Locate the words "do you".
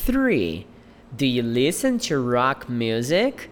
1.14-1.42